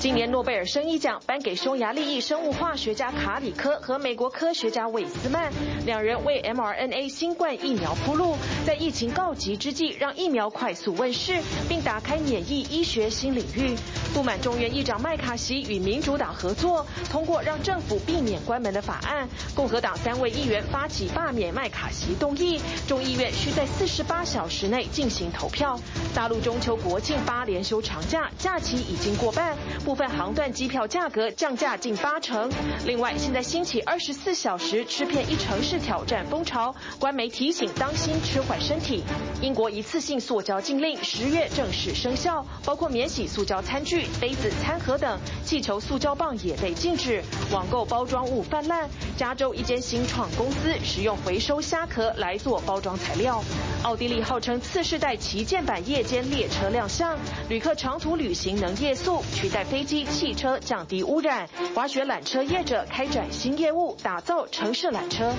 [0.00, 5.52] 今年诺贝尔生意奖颁给匈牙利裔生物化学家卡里科和美国科学家韦斯曼，
[5.84, 8.34] 两人为 mRNA 新冠疫苗铺路，
[8.66, 13.76] 在疫情告急之际，让疫苗快速问世，并打开免疫医学新领域。
[14.14, 19.28] 不满众院议长麦卡锡与民主党合作，通过让政府避免关门的法案。
[19.54, 22.58] 共和党三位议员发起罢免麦卡锡动议，
[22.88, 25.78] 众议院需在四十八小时内进行投票。
[26.14, 29.54] 大陆中秋国庆八连休长假，假期已经过半。
[29.90, 32.48] 部分航段机票价格降价近八成。
[32.86, 39.02] 另外，现在兴起二十四小时吃遍一城市挑战风潮，官媒提醒当心吃坏身体。
[39.42, 45.18] 英国一次性塑胶禁令十月正式生效，包括免洗塑胶餐具、杯子、餐盒等。
[45.44, 47.20] 气球塑胶棒也被禁止。
[47.50, 48.88] 网购包装物泛滥。
[49.16, 53.42] 加州一间新创公司使用回收虾壳来做包装材料。
[53.82, 59.79] 奥地利号称次世代旗舰版夜间列车亮相，旅客长途旅行能夜宿，取代飞。
[59.80, 65.32] 飞机、汽车降低污染，滑雪缆车业者开展新业务，打造城市缆车。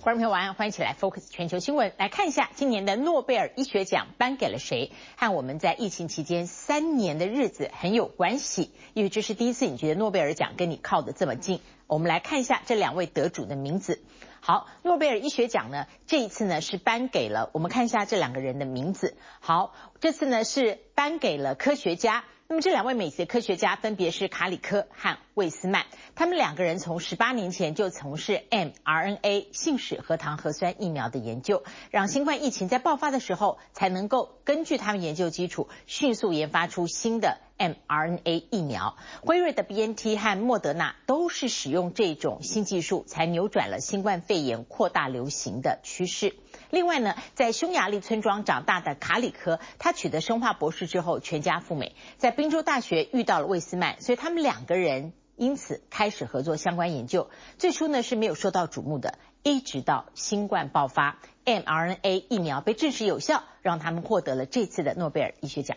[0.00, 4.92] 观众朋友晚安，欢迎起来 Focus 全球新闻，来看一下今年的诺贝尔医学奖颁给了谁？
[5.16, 11.60] 和我们在疫情期间三年的日子很有关系，因为这是第一次你觉得诺贝尔奖跟你靠得这么近。
[11.88, 14.04] 我们来看一下这两位得主的名字。
[14.38, 19.16] 好，诺贝尔医学奖呢，这一次呢是颁给了，我们看一下这两个人的名字。
[19.40, 22.22] 好，这次呢是颁给了科学家。
[22.50, 25.84] 那么这两位美籍科学家分别是卡里科和魏斯曼，
[26.16, 38.96] 他们两个人从十八年前就从事 mRNA 信使核糖核酸疫苗的研究，让新冠疫情在爆发的时候才能够根据他们研究基础迅速研发出新的 mRNA 疫苗。
[39.20, 46.34] 辉瑞的 BNT 和莫德纳都是使用这种新技术，才扭转了新冠肺炎扩大流行的趋势。
[46.70, 57.28] 另外呢，在匈牙利村庄长大的卡里科，他取得生化博士之后，全家赴美，在宾州大学遇到了魏斯曼，所以他们两个人因此开始合作相关研究。
[57.58, 65.76] 最初呢是没有受到瞩目的，一直到新冠爆发，mRNA 疫苗被证实有效，让他们获得了这次的诺贝尔医学奖。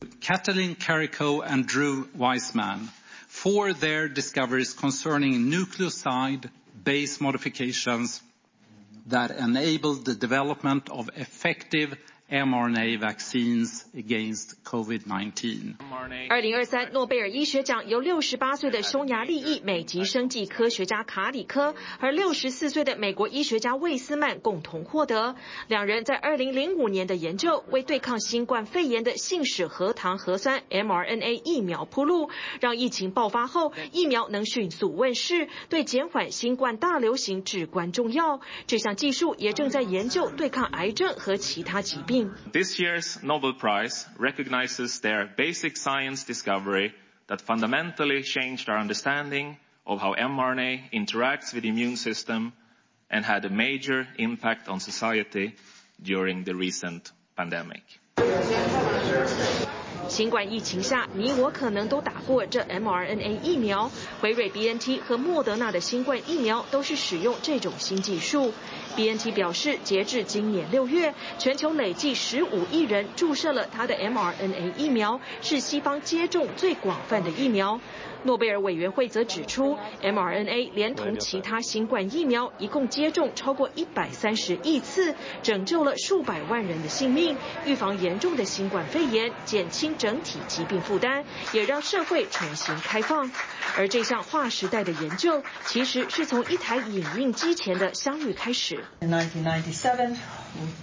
[0.00, 2.88] Katalin Karikó and Drew Weissman
[3.28, 6.50] for their discoveries concerning nucleoside
[6.84, 8.22] base modifications
[9.06, 11.96] that enabled the development of effective
[12.28, 15.74] mRNA vaccines against COVID-19。
[16.28, 25.36] 二零二三诺贝尔医学奖由六十八岁的匈牙利裔美籍生技科学家卡里科和六十四岁的美国医学家魏斯曼共同获得。
[25.68, 32.28] 两人在二零零五年的研究为对抗新冠肺炎的信使核糖核酸 mRNA 疫苗铺路，
[32.60, 38.40] 让疫情爆发后疫苗能迅速问世，对减缓新冠大流行至关重要。
[38.66, 42.15] 这项技术也正在研究对抗癌症和其他疾病。
[42.52, 46.94] This year's Nobel Prize recognizes their basic science discovery
[47.26, 49.56] that fundamentally changed our understanding
[49.86, 52.52] of how mRNA interacts with the immune system
[53.10, 55.54] and had a major impact on society
[56.02, 57.82] during the recent pandemic.
[60.08, 63.90] 新冠疫情下，你我可能都打过这 mRNA 疫苗。
[64.20, 68.52] 辉瑞 BNT 和莫德纳的新冠疫苗都是使用这种新技术。
[68.96, 77.80] BNT 表示，截至今年六月，全球累计十五亿人注射了它的 mRNA 疫苗，是西方接种最广泛的疫苗。
[78.24, 93.30] 诺贝尔委员会则指出，mRNA 连同其他新冠疫苗，一共接种超过一百三十亿次，拯救了数百万人的性命，预防严重的新冠肺炎，减轻整体疾病负担，也让社会重新开放。
[93.76, 98.82] 而这项划时代的研究，其实是从一台影印机前的相遇开始。
[99.00, 100.16] In 1997,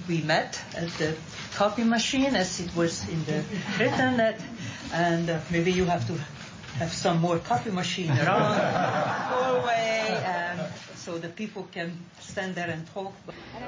[0.08, 1.14] we met at the
[1.58, 3.44] copy machine as it was in the
[3.84, 4.36] internet,
[4.94, 6.14] and maybe you have to
[6.79, 8.57] have some more copy machine around.
[8.57, 10.61] The doorway, and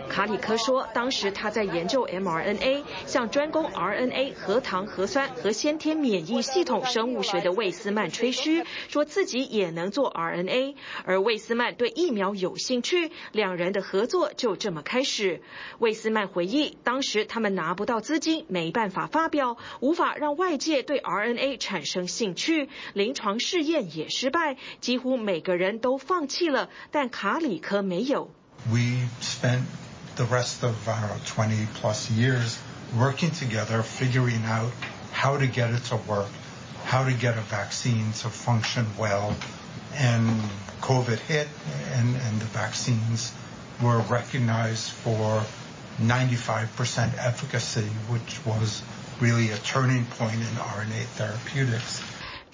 [0.09, 15.41] 卡里科说，当时他在研究 mRNA，向专攻 RNA 核糖核酸和先天免疫系统生物学的魏斯曼吹嘘，说自己也能做 RNA，而魏斯曼对疫苗有兴趣，两人的合作就这么开始。
[15.79, 28.30] 魏斯曼回忆，当时他们拿不到资金，没办法发表，无法让外界对 RNA 产生兴趣，临床试验也失败，几乎每个人都放弃了，但卡 里科没有。
[28.71, 29.62] We spent
[30.16, 32.59] the rest of our 20 plus years
[32.98, 34.72] working together, figuring out
[35.12, 36.28] how to get it to work,
[36.84, 39.34] how to get a vaccine to function well.
[39.97, 40.28] And
[40.83, 41.48] COVID hit,
[41.95, 43.33] and, and the vaccines
[43.83, 45.42] were recognized for
[46.01, 48.83] 95% efficacy, which was
[49.21, 52.03] really a turning point in RNA therapeutics.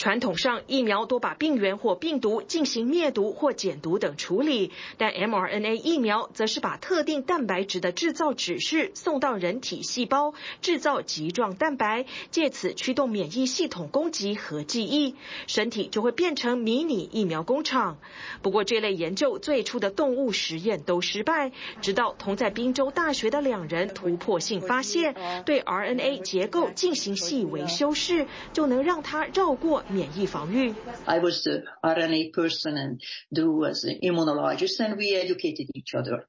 [0.01, 15.13] 传统上，疫苗多把病原或病毒进行灭毒或减毒等处理，但 mRNA 疫苗则是把特定蛋白质的制造指示送到人体细胞，制造棘状蛋白，借此驱动免疫系统攻击和记忆，
[15.45, 18.00] 身体就会变成迷你疫苗工厂。
[18.42, 25.13] 不过，这类研究最初的动物实验都失败，直到同在宾州大学的两人突破性发现，
[25.45, 29.83] 对 RNA 结构进行细微修饰，就能让它绕过。
[29.91, 30.75] 免疫防御。
[31.06, 33.00] I was the RNA person and
[33.32, 36.26] Drew was the immunologist and we educated each other.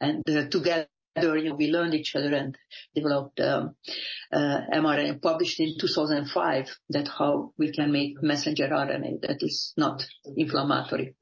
[0.00, 2.55] And together we learned each other and
[2.93, 3.75] developed um,
[4.31, 10.05] uh, mRNA published in 2005 that how we can make messenger RNA that is not
[10.37, 11.15] inflammatory.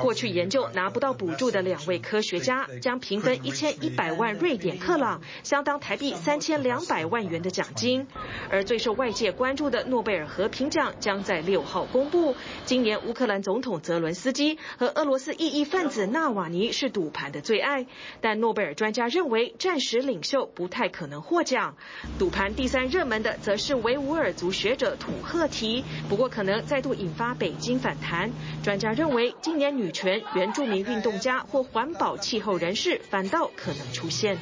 [0.00, 8.06] 过去研究拿不到补助的两位科学家将平分一千一百万瑞典克朗，相当台币三千两百万元的奖金。
[8.50, 12.36] 而最受外界关注的诺贝尔和平奖将在六号公布。
[12.66, 17.86] 今年乌克兰总统泽伦斯基和俄罗斯异议分子纳瓦尼是赌盘的最爱，
[18.20, 21.76] 但诺贝尔专家认为战时领袖不太可能获奖。
[22.18, 28.32] 赌盘第三热门的则是维吾尔族学者土赫提，不过可能再度引发北京反弹。
[28.64, 34.34] 专家认为，今年女权、原住民运动家或环保气候人士反倒可能出现。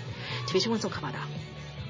[0.46, 1.18] 特别新闻综合报道。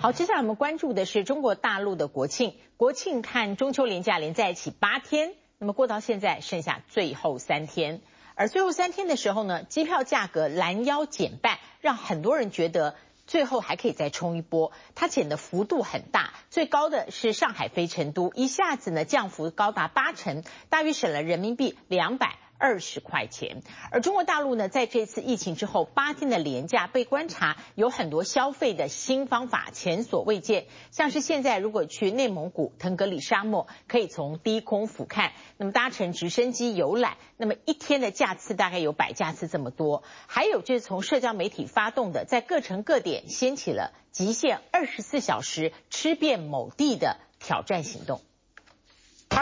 [0.01, 2.55] 好，接下来我们关注的是中国大陆的国庆。
[2.77, 8.01] 国庆看中秋连假连在一起八天，那么过到现在剩下最后三天，
[8.35, 12.95] 而最后三天的时候呢，机票价格拦腰减半，让很多人觉得。
[13.25, 22.37] 最后还可以再冲一波，它减的幅度很大，最高的是上海飞成都，一下子呢降幅高达八成，大约省了人民币两百。
[22.63, 30.67] 二十块钱，而中国大陆呢，在这次疫情之后八天的廉价，被观察有很多消费的新方法，前所未见。
[30.93, 40.05] 像是现在如果去内蒙古腾格里沙漠，可以从低空俯瞰，那么搭乘直升机游览，那么一天的架次大概有百架次这么多。
[40.29, 48.21] 还有就是从社交媒体发动的，在各城各点掀起了极限二十四小时吃遍某地的挑战行动。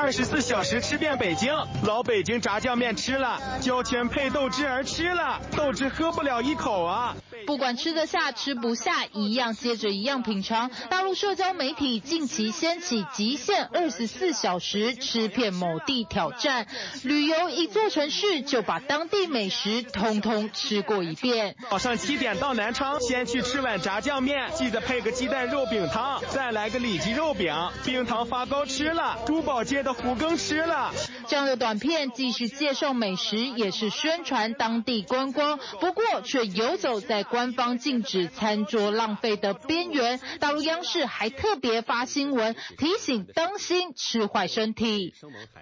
[0.01, 1.55] 二十四小时吃遍北京，
[1.85, 7.15] 老北京炸酱面吃了，胶圈配豆汁儿吃了，豆汁喝不了一口啊！
[7.47, 10.71] 不管吃得下吃不下，一样接着一样品尝。
[10.89, 16.67] 大陆社交媒体近期掀起极限二十四小时吃遍某地挑战，
[17.03, 21.57] 旅游一座城市就把当地美食通通吃过一遍。
[21.71, 27.55] 早上七点到南昌，先去吃碗炸酱面，记得配个鸡蛋肉饼汤，再来个里脊肉饼，
[27.85, 30.93] 冰糖发糕吃了，珠宝街的虎羹吃了。
[31.27, 37.25] 这样的短片既是介绍美食，也是宣传当地观光，不过却游走在。
[37.31, 45.15] 官方禁止餐桌浪费的边缘，大陆央视还特别发新闻提醒：当心吃坏身体。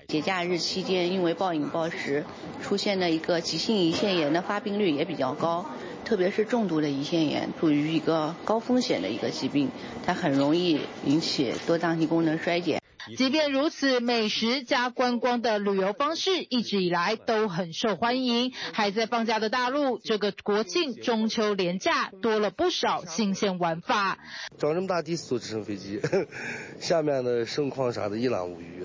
[0.06, 2.24] 节假日期间，因为暴饮暴食
[2.62, 5.66] 出现的一个急性胰腺炎的发病率也比较高，
[6.04, 9.68] 特别是重度的胰腺炎，处于一个高风险的一个疾病，
[10.06, 12.80] 它很容易引起多脏器功能衰减。
[13.16, 18.52] 即便如此，美食加观光的旅游方式一直以来都很受欢迎。
[18.72, 24.18] 还在放假的大陆，这个国庆中秋连假多了不少新鲜玩法。
[24.58, 26.00] 长这么大第一次坐直升飞机，
[26.80, 28.84] 下面的盛况啥的一览无余，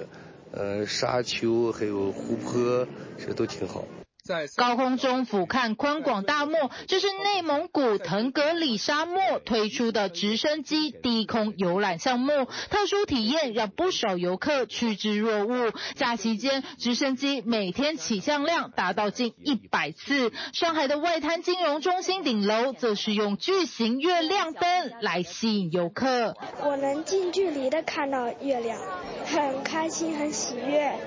[0.52, 3.86] 呃，沙丘还有湖泊，这都挺好。
[4.24, 15.74] 在高空中俯瞰宽广大漠，这是内蒙古腾格里沙漠推出的直升机低空游览项目，特殊体验让不少游客趋之若鹜。
[15.96, 20.32] 假期间，直升机每天起降量达到近一百次。
[20.54, 26.34] 上海的外滩金融中心顶楼则是用巨型月亮灯来吸引游客。
[26.62, 28.80] 我能近距离的看到月亮，
[29.26, 30.98] 很开心，很喜悦，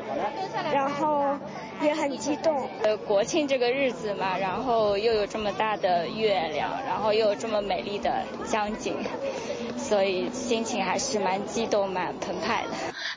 [0.70, 1.38] 然后。
[1.82, 2.68] 也很激动。
[2.82, 8.94] 呃，国庆这个日子嘛，然后又有这么大的月亮，然后又有这么美丽的江景，
[9.88, 12.70] 所以心情还是蛮激动、蛮澎湃的。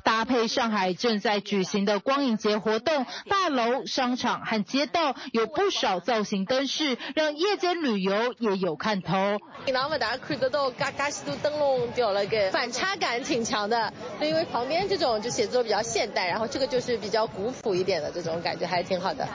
[0.03, 9.15] 搭配上海正在举行的光影节活动，大楼、商场和街道有不少造型灯饰，让夜间旅游也有看头。
[9.65, 13.91] 然后大家看得到，嘎嘎许多灯笼掉了个反差感挺强的。
[14.21, 19.27] 因为旁边这种就写作比较现代，然后这个就是比较古朴一点的这种感觉，还挺好的。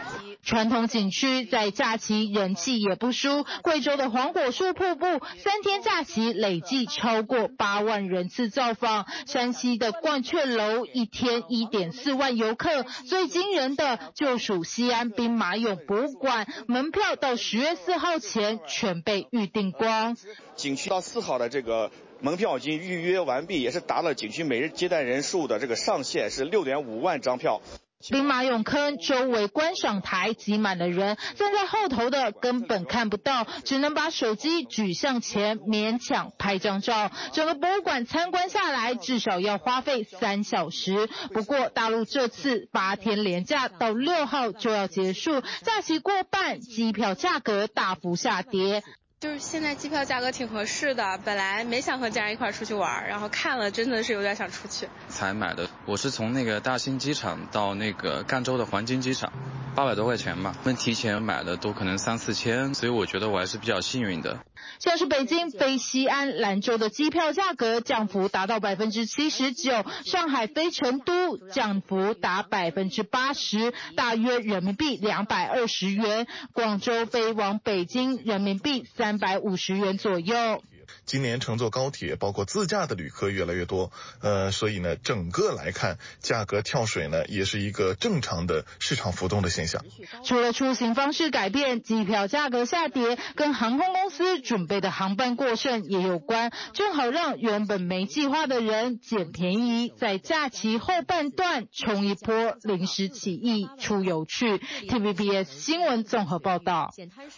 [0.44, 5.06] 传统景区在假期人气也不输，贵州的黄果树瀑布
[5.38, 20.16] 三天假期累计超过八万人次造访，山西的鹳雀楼一天一点四万游客，最惊人的就属西安兵马俑博物馆，门票到十月四号前全被预订光。
[20.56, 27.62] 景区到四号的这个门票已经预约完毕，也是达了景区每日接待人数的这个上限，是六点五万张票。
[28.10, 37.10] 兵马俑坑周围观赏台挤满了人，站在后头的根本看不到，只能把手机举向前勉强拍张照。
[37.32, 41.08] 整个博物馆参观下来至少要花费三小时。
[41.32, 48.82] 不过大陆这次八天连假到六号就要结束，假期过半，机票价格大幅下跌。
[49.24, 54.86] 就是现在机票价格挺合适的，本来没想和家人一块出去玩，然后看了真的是有点想出去。
[55.08, 59.32] 才买的，我是从那个大兴机场到那个赣州的黄金机场，
[59.74, 60.54] 八百多块钱吧。
[60.64, 64.40] 那提前买的都可能三四千，所以我觉得我还是比较幸运的。
[64.78, 76.26] 像是北京飞西安、兰州的机票价格降幅达到百分之七十九，上海飞成都降幅达百分之八十，大约人民币两百二十元。
[76.52, 80.62] 广州飞往北京，人民币三百五十元左右。
[81.06, 83.92] 今年乘坐高铁，包括自驾的旅客越来越多，
[84.22, 89.84] 呃，所以呢，整个来看，价格跳水呢，也是一个正常的市场浮动的现象。
[90.24, 104.56] 除了出行方式改变，机票价格下跌，跟航空公司准备的航班过剩也有关，正好让原本没计划的人捡便宜，在假期后半段冲一波临时起意出游去。
[104.56, 106.94] TVBS 新闻综合报道。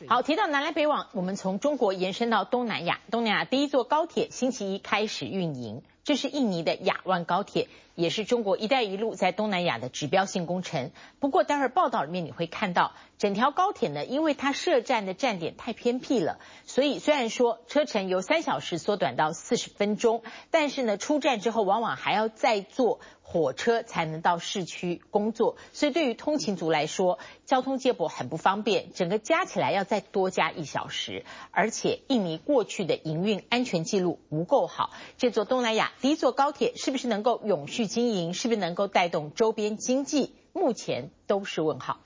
[0.06, 3.44] 好，提到南来北往，我们从中国延伸到东南亚，东南亚。
[3.56, 10.92] 第一座高铁星期一开始运营，这是印尼的雅万高铁，也是中国“一带一路”在东南亚的指标性工程。
[11.18, 20.22] 不过，待会儿报道里面你会看到，整条高铁呢，因为它设站的站点太偏僻了，所以虽然说车程由三小时缩短到四十分钟，
[20.52, 23.00] 但是呢，出站之后往往还要再坐。
[23.28, 31.24] 火车才能到市区工作，所以对于通勤族来说，交通接驳很不方便，整个加起来要再多加一小时。
[31.50, 41.98] 而且印尼过去的营运安全记录不够好，这座东南亚第一座高铁是不是能够永续经营，是不是能够带动周边经济，目前都是问号。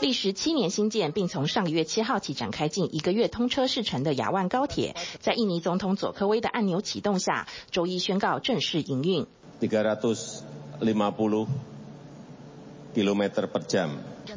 [0.00, 9.26] 历时七年新建，并从上个月七号起展开近一个月通车试乘的雅万高铁，在印尼总统佐科威的按钮启动下，周一宣告正式营运。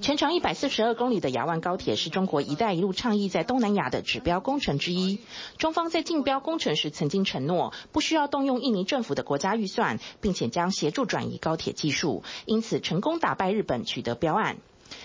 [0.01, 5.19] 全长一百四十二公里的雅万高铁是中国“一带一路”倡议在东南亚的指标工程之一。
[5.57, 14.57] 中方在竞标工程时曾经承诺，不需要动用印尼政府的国家预算，并且将协助转移高铁技术，因此成功打败日本取得标案。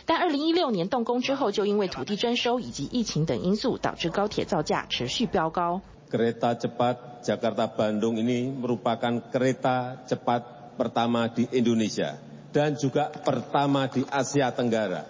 [0.04, 5.80] 但二零一六年动工之后，就因为土地征收以及疫情等因素，导致高铁造价持续飙高。
[6.10, 12.20] Kereta cepat Jakarta Bandung ini merupakan kereta cepat pertama di Indonesia
[12.52, 15.04] dan juga pertama di Asia Tenggara。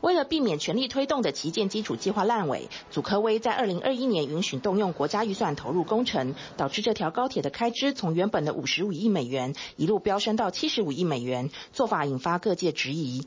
[0.00, 13.26] 为了避免全力推动的旗舰基础计划烂尾，祖科威在二零二一年允许动用国家预算投入工程，导致这条高铁的开支从原本的五十五亿美元一路飙升到七十五亿美元，做法引发各界质疑。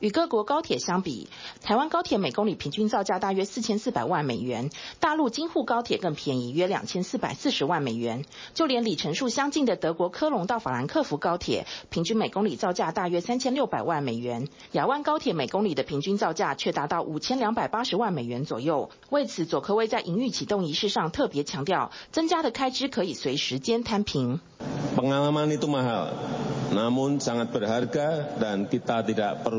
[0.00, 1.28] 与各国高铁相比，
[1.62, 8.24] 台湾高铁每公里平均造价大约四千四百万美元，大陆京沪高铁更便宜，约两千四百四十万美元。
[8.54, 18.90] 就连里程数相近的德国科隆到法兰克福高铁，平均每公里造价大约三千六百万美元，雅湾高铁每公里的平均造价却达到五千两百八十万美元左右。
[19.10, 24.40] 为此，佐科威在营运启动仪式上特别强调，增加的开支可以随时间摊平。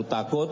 [0.01, 0.50] perlu takut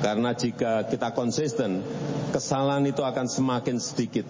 [0.00, 1.84] karena jika kita konsisten
[2.32, 4.24] kesalahan itu akan semakin sedikit.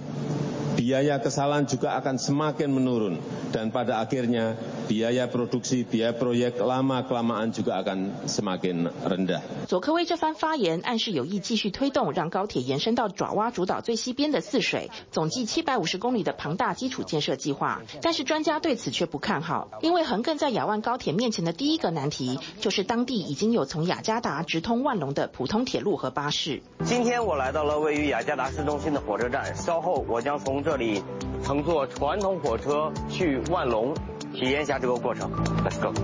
[9.66, 17.80] 佐科威这番发言暗示有意继续推动，让高铁延伸到爪哇主岛最西边的泗水，总计七百五十公里的庞大基础建设计划。
[18.02, 26.62] 但是专家对此却不看好，因为横亘在雅万高铁面前的第一个难题，就是当地已经有从雅加达直通万隆的普通铁路和巴士。
[26.84, 31.00] 今天我来到了位于雅加达市中心的火车站，稍后我将从这里
[31.44, 33.94] 乘坐传统火车去万隆。
[34.32, 35.30] 体验一下这个过程
[35.64, 35.94] ，Let's go。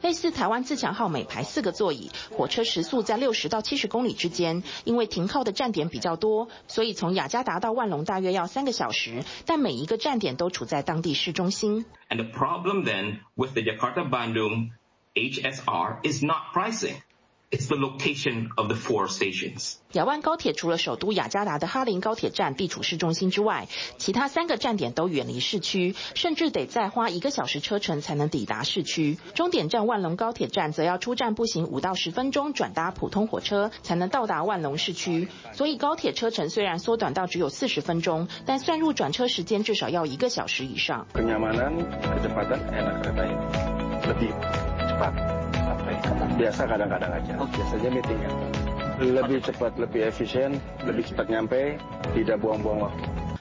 [0.00, 4.62] 类似台湾自强号每排四个座椅，火车时速在六十到七十公里之间。
[4.84, 9.24] 因为停靠的站点比较多，所以从雅加达到万隆大约要三个小时。
[9.44, 11.84] 但每一个站点都处在当地市中心。
[12.08, 14.70] And the problem then with the Jakarta Bandung
[15.14, 16.94] HSR is not pricing.
[17.52, 19.76] It's the location of the four stations.
[19.92, 29.16] 亚万高铁除了首都雅加达的哈林高铁站地处市中心之外，其他三个站点都远离市区，甚至得再花一个小时车程才能抵达市区。
[29.34, 35.28] 终点站万隆高铁站则要出站步行五到十分钟，转搭普通火车才能到达万隆市区。
[35.52, 41.06] 所以高铁车程虽然缩短到只有四十分钟，但算入转车时间至少要一个小时以上。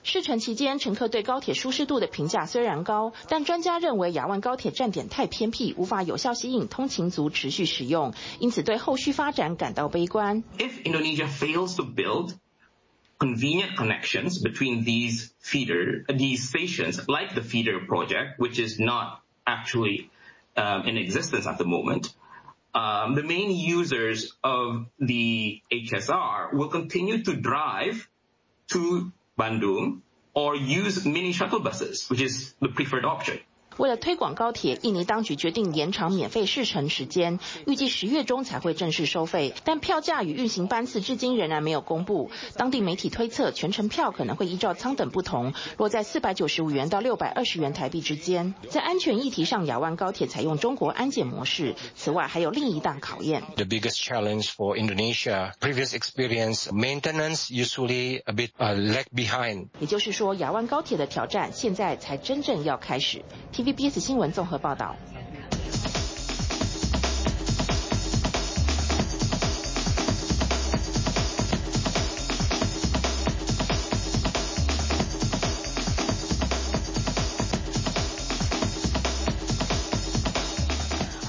[0.03, 10.43] 试乘期间，乘客对高铁舒适度的评价虽然高，但专家认为亚万高铁站点太偏僻，无法有效吸引通勤族持续使用，因此对后续发展感到悲观。
[10.57, 12.35] If Indonesia fails to build
[13.17, 20.09] convenient connections between these feeder, these stations, like the feeder project, which is not actually
[20.55, 22.13] in existence at the moment.
[22.75, 28.09] Um, the main users of the HSR will continue to drive
[28.71, 30.01] to Bandung
[30.33, 33.39] or use mini shuttle buses, which is the preferred option.
[33.77, 39.53] 为了推广高铁，印尼当局决定延长免费试乘时间，预计十月中才会正式收费。
[39.63, 42.31] 但票价与运行班次至今仍然没有公布。
[42.55, 48.53] 当地媒体推测，全程票可能会依照舱等不同，落在四百九十五元到六百二十元台币之间。
[48.69, 51.75] 在安全议题上，亚万高铁采用中国安检模式。
[51.95, 53.43] 此外，还有另一大考验。
[53.55, 59.67] The biggest challenge for Indonesia, previous experience, maintenance usually a bit lag behind.
[59.79, 63.23] 也就是说，亚万高铁的挑战现在才真正要开始。
[63.65, 64.95] TVBS 新闻综合报道。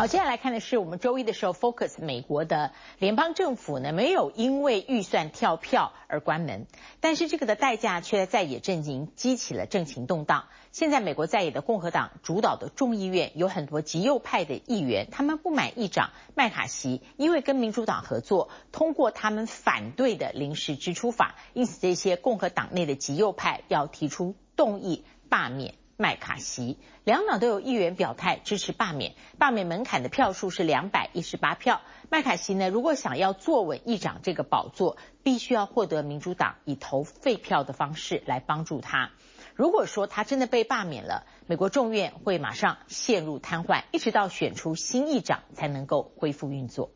[0.06, 2.70] 好，接下来看的是我们周一的时候 focus 美国的
[3.00, 6.68] 联邦政府呢，没有因为预算跳票而关门，
[7.00, 10.44] 但是这个的代价却在在野阵营激起了政情动荡。
[10.70, 25.74] 现在美国在野的共和党主导的众议院有很多极右派的议员，他们不满议长麦卡锡，因为跟民主党合作通过他们反对的临时支出法，因此这些共和党内的极右派要提出动议罢免。
[25.98, 31.80] 麦卡锡，两党都有议员表态支持罢免，罢免门槛的票数是两百一十八票。
[32.10, 39.12] 麦卡锡呢，如果想要坐稳议长这个宝座，必须要获得民主党以投废票的方式来帮助他。
[39.54, 46.90] 如果说他真的被罢免了，美国众院会马上陷入瘫痪，一直到选出新议长才能够恢复运作。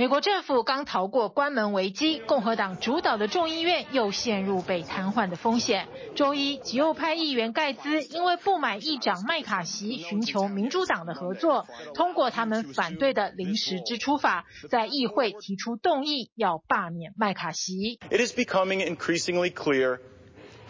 [0.00, 5.88] 美国政府刚逃过关门危机，共和党主导的众议院又陷入被瘫痪的风险。
[6.14, 17.98] 周一，极右派议员盖兹因为不满议长麦卡锡寻求民主党的合作，通过他们反对的临时支出法，在议会提出动议要罢免麦卡锡。
[18.10, 19.98] It is becoming increasingly clear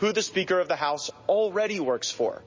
[0.01, 2.43] who the Speaker of the House already works for,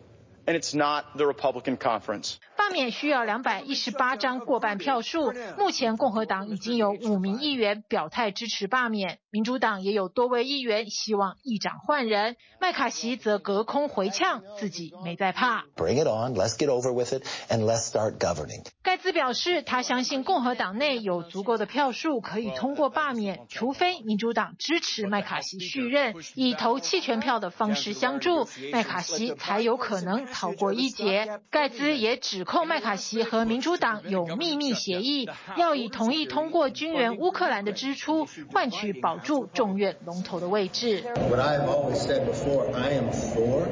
[0.46, 2.36] and it's not the Republican Conference.
[2.56, 12.36] 罢免需要两百一十八张过半票数，目前共和党已经有五名议员表态支持罢免，民主党也有多位议员希望议长换人。
[12.60, 15.66] 麦卡锡则隔空回呛，自己没在怕。
[15.76, 18.64] Bring it on, let's get over with it, and let's start governing.
[18.82, 31.40] 盖茨表示，他相信共和党内有足够的票数可以通过罢免，除非民主党支持麦卡锡续任，以投弃权票的方式相助，麦卡锡才有可能逃过一劫。
[31.50, 41.03] 盖茨也指 控麦卡锡和民主党有秘密协议，要以同意通过军援乌克兰的支出，换取保住众院龙头的位置。
[41.29, 43.67] What I have always said before, I am for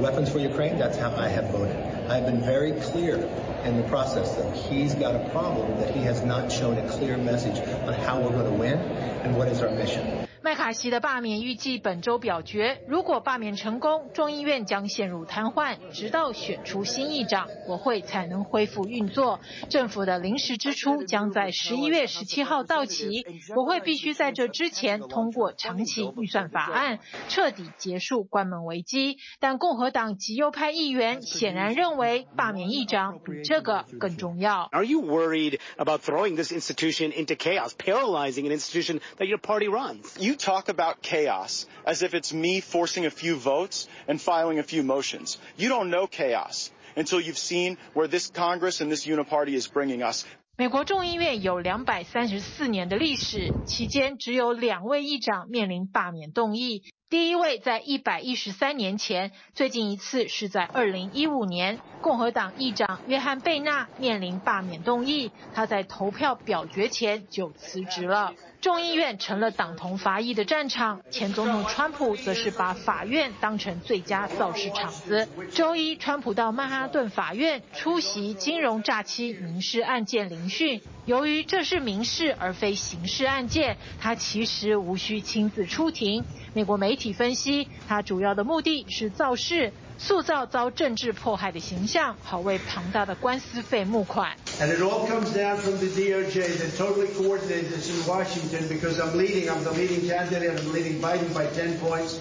[0.00, 0.78] weapons for Ukraine.
[0.78, 1.76] That's how I have voted.
[2.08, 3.18] I have been very clear
[3.64, 7.16] in the process that he's got a problem that he has not shown a clear
[7.16, 8.78] message on how we're going to win
[9.24, 10.19] and what is our mission.
[10.43, 19.39] 麦卡锡的罢免预计本周表决，如果罢免成功，众议院将陷入瘫痪，直到选出新议长，国会才能恢复运作。
[19.69, 23.23] 政府的临时支出将在十一月十七号到期，
[23.53, 26.97] 国会必须在这之前通过长期预算法案，
[27.29, 29.17] 彻底结束关门危机。
[29.39, 34.67] 但共和党极右派议员显然认为，罢免议长比这个更重要。
[34.71, 40.30] Are you worried about throwing this institution into chaos, paralyzing an institution that your party runs?
[40.31, 44.63] You talk about chaos as if it's me forcing a few votes and filing a
[44.63, 45.37] few motions.
[45.57, 50.01] You don't know chaos until you've seen where this Congress and this uniparty is bringing
[50.01, 50.23] us.
[50.55, 56.83] 美国众议院有两百三十四年的历史，期间只有两位议长面临罢免动议。
[57.09, 68.33] 第一位在一百一十三年前，最近一次是在二零一五年，共和党议长约翰贝纳面临罢免动议，他在投票表决前就辞职了。
[68.61, 75.27] 众议院成了党同伐异的战场，前总统川普则是把法院当成最佳造势场子。
[75.51, 80.79] 周一，川普到曼哈顿法院出席金融诈欺民事案件聆讯。
[81.07, 86.23] 由于这是民事而非刑事案件，他其实无需亲自出庭。
[86.53, 89.73] 美国媒体分析，他主要的目的是造势。
[89.97, 94.35] 塑造遭政治迫害的形象，好为庞大的官司费募款。
[94.61, 99.17] And it all comes down from the DOJ that totally coordinated this in Washington because I'm
[99.17, 102.19] leading, I'm the leading candidate, I'm leading Biden by 10 points,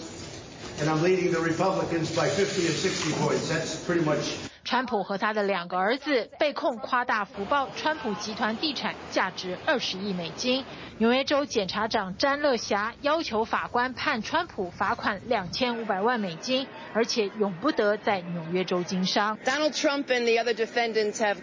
[0.80, 3.46] and I'm leading the Republicans by 50 or 60 points.
[3.50, 4.49] That's pretty much.
[4.63, 10.65] 川普和他的两个儿子被控夸大福报川普集团地产价值二十亿美金。
[10.97, 19.37] 纽约州检察长詹乐霞要求法官判川普罚款两千五百万美金，而且永不得在纽约州经商。
[19.45, 21.37] Donald Trump and the other defendants have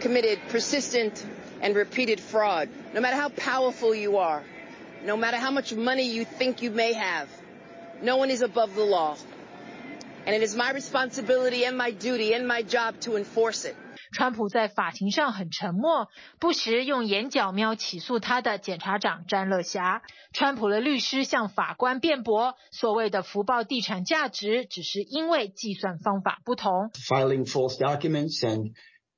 [0.00, 1.12] committed persistent
[1.62, 2.68] and repeated fraud.
[2.92, 4.42] No matter how powerful you are,
[5.04, 7.28] no matter how much money you think you may have,
[8.02, 9.16] no one is above the law.
[10.26, 13.74] And it is my responsibility and my duty and my job to enforce it.
[14.12, 20.02] 川普在法庭上很沉默，不时用眼角瞄起诉他的检察长詹乐霞。
[20.32, 26.90] 川普的律师向法官辩驳，所谓的福报地产价值，只是因为计算方法不同。
[27.06, 28.72] Filing false documents and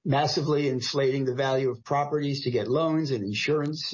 [0.05, 3.92] massively inflating the value of properties to get loans and insurance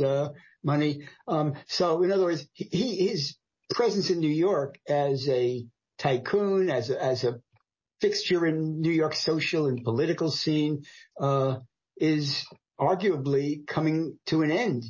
[0.62, 1.06] money.
[1.26, 3.36] Um, so in other words, he, his
[3.68, 5.66] presence in New York as a
[6.00, 7.40] tycoon as a, as a
[8.00, 10.82] fixture in New York social and political scene,
[11.20, 11.60] uh,
[11.96, 12.44] is
[12.78, 14.82] arguably coming to an end.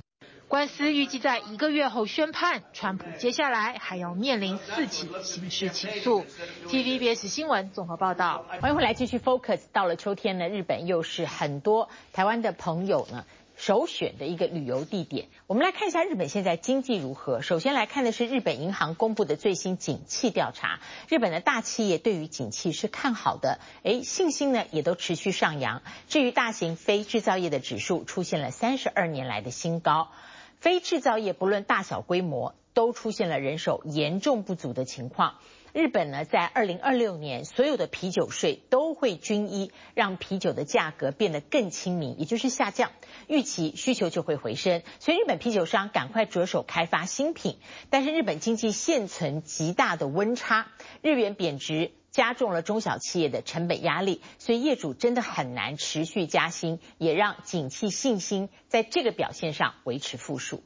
[0.49, 6.25] 官司预计在一个月后宣判，川普接下来还要面临四起刑事起诉。
[6.69, 8.45] TVBS 新闻综合报道。
[8.61, 9.63] 欢迎回来继续 Focus。
[9.73, 13.25] 到了秋天呢，日本又是很多台湾的朋友呢。
[13.62, 17.44] 首选的一个旅游地点，我们来看一下日本现在经济如何。
[17.44, 25.84] 首先来看的是日本银行公布的最新景气调查，日本的大企业对于景气是看好的，诶，信心呢也都持续上扬。
[26.08, 30.10] 至于大型非制造业的指数出现了三十二年来的新高，
[30.58, 35.36] 非制造业不论大小规模，都出现了人手严重不足的情况。
[35.74, 42.92] 日本呢，在二零二六年，所有的啤酒税都会均一，让啤酒的价格变得更亲民，也就是下降，
[43.28, 44.84] 预期需求就会回升。
[45.00, 47.58] 所以日本啤酒商赶快着手开发新品。
[47.90, 50.68] 但是日本经济现存极大的温差，
[51.02, 60.64] 日元贬值加重了中小企业的成本压力，所以业主真的很难持续加薪，也让景气信心在这个表现上维持负数。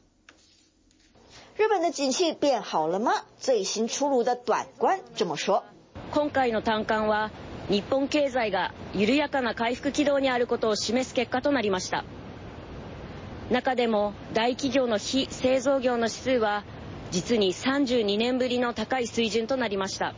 [1.57, 3.13] 日本的景气变好了吗？
[3.39, 5.63] 最新出炉的短观这么说。
[6.11, 7.31] 今回の短観は
[7.69, 12.03] 日本経済が緩やかな回復軌道にあることを示す結果となりました。
[13.49, 16.65] 中でも大企業の非製造業の指数は
[17.11, 20.13] 実に32年ぶりの高い水準となりました。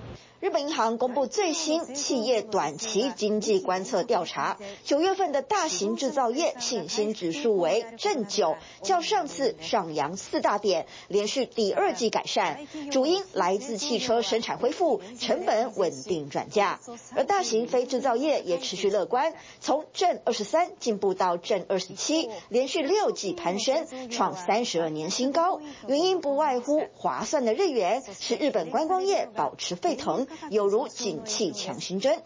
[0.47, 12.65] 日本银行公布最新企业短期经济观测调查，九月份的大型制造业信心指数为正九，较上次上扬四大点，连续第二季改善。
[12.91, 16.79] 主因来自汽车生产恢复，成本稳定转嫁。
[17.13, 25.60] 而大型非制造业也持续乐观，从正二十三进步到正二十七，连续六季攀升，创三十二年新高。
[25.88, 30.25] 原因不外乎划算的日元，使日本观光业保持沸腾。
[30.50, 32.22] 有如景气强心针，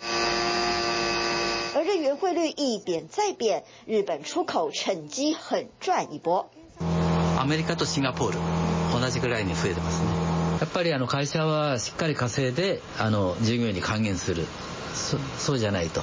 [1.75, 6.47] 而日元汇率一贬再贬，日本出口趁机狠赚一波。
[7.39, 8.39] アメリカとシンガポール
[8.99, 10.09] 同じぐらいに増えてますね。
[10.61, 14.47] やっぱりあの会社はしっかり稼いであの従业员に还元する。
[14.95, 16.01] そそうじゃないと。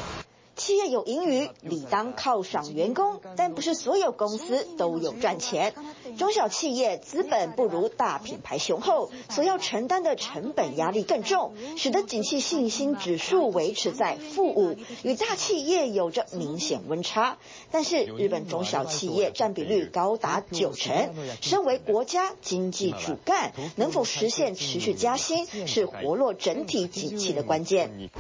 [0.59, 5.73] 企业有盈余，理当犒赏员工，但不是所有公司都有赚钱。
[6.18, 17.38] 中小企业资本不如大品牌雄厚，所要承担的成本压力更重，使得景气信心指数维持在负五，与大企业有着明显温差。
[17.71, 28.11] 但是日本中小企业占比率高达九成，身为国家经济主干，能否实现持续加薪，是活络整体景气的关键。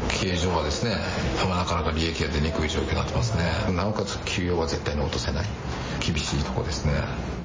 [2.32, 3.74] 出にくい状況になってますね。
[3.74, 5.46] なおかつ給与は絶対に落とせない。
[6.00, 7.37] 厳しいとこですね。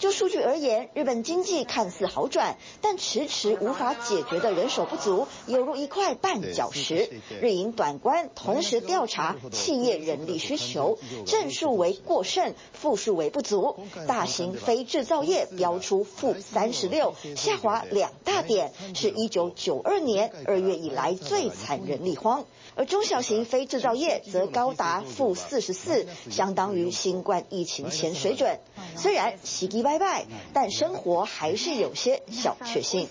[0.00, 7.10] 就数据而言，日本经济看似好转，但迟迟无法解决的人手不足，犹如一块绊脚石。
[7.42, 13.76] 日营短观同时调查企业人力需求，正数为过剩，负数为不足。
[14.08, 22.46] 大型非制造业标出负三十六，下滑两大点，是一九九二年二月以来最惨人力荒。
[22.74, 28.58] 而中小型非制造业则高达负四十四，相当于新冠疫情前水准。
[28.96, 33.08] 虽然喜极拜拜，但生活还是有些小确幸。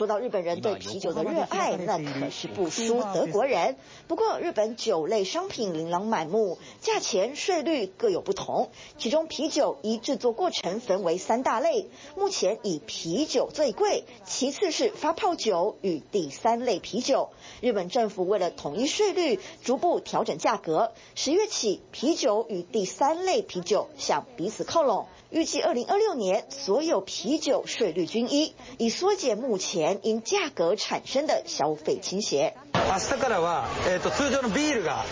[0.00, 3.76] 说到日本人对啤酒的热爱，那可是不输德国人。
[4.08, 8.70] 不过，日本酒类商品琳琅满目，价钱、税率各有不同。
[8.96, 17.28] 其中，啤酒依制作过程分为三大类，目前以啤酒最贵，其次是发泡酒与第三类啤酒。
[17.60, 20.92] 日本政府为了统一税率，逐步调整价格。
[21.14, 25.08] 十月起，啤酒与第三类啤酒向彼此靠拢。
[25.31, 32.53] 预计二零二六年所有啤酒税率均一，以缩减目前因价格产生的消费倾斜。
[32.73, 35.03] 明日からは、えっと通常のビールが、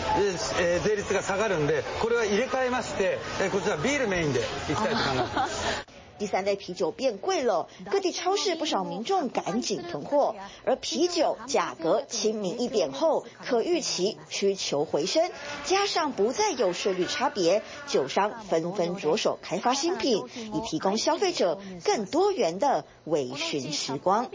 [0.60, 3.18] え税率が下がるんで、これは入れ替えまして、
[3.52, 4.42] こちらビールメインでい
[4.74, 5.97] きたいと考えてます。
[6.19, 15.31] 第三类啤酒变贵了，各地超市不少民众赶紧囤货，而啤酒价格亲民一点后，可预期需求回升，
[15.63, 24.29] 加上不再有税率差别，酒商纷纷着手开发新品，以提供消费者更多元的微醺时光。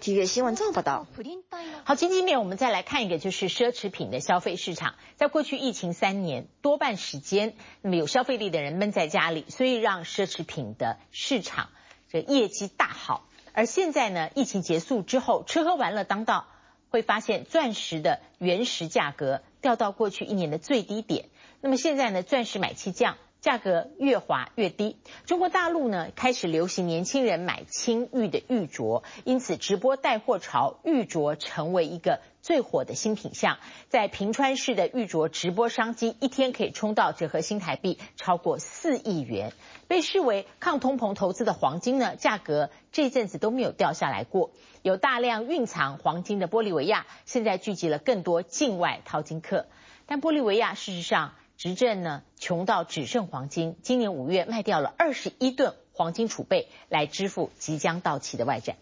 [0.00, 1.06] 体育新闻综合报道。
[1.82, 4.94] 好，经济面我们再来看一个，就是奢侈品的消费市场。
[5.16, 10.98] 在过去疫情三年多半时间，那么有消费力的人闷在家里，所以让奢侈品的。
[11.26, 11.70] 市场
[12.10, 16.46] 这业绩大好，而现在呢，疫情结束之后，吃喝玩乐当道，
[16.90, 21.30] 会发现钻石的原石价格掉到过去一年的最低点。
[21.62, 24.96] 那么现在呢，钻石买气降，价格越滑越低。
[25.26, 32.20] 中国大陆呢，开始流行年轻人买青玉的玉镯，因此直播带货潮，玉镯成为一个。
[32.40, 33.56] 最火的新品项，
[33.88, 39.52] 在平川市的玉镯直播商机，一天可以冲到折合新台币超过四亿元。
[39.88, 44.50] 被视为抗通膨投资的黄金呢，价格这阵子都没有掉下来过。
[44.82, 49.66] 有大量蕴藏黄金的玻利维亚，现在聚集了更多境外淘金客。
[50.04, 51.32] 但玻利维亚事实上
[51.64, 53.76] 执政呢，穷到只剩黄金。
[53.80, 58.76] 今年五月卖掉了二十一吨黄金储备，来支付即将到期的外债。